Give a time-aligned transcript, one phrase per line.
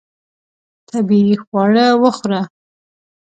[0.89, 2.41] طبیعي خواړه وخوره.